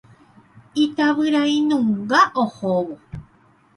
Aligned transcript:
Itavyrainunga 0.83 2.19
ohóvo. 2.43 2.95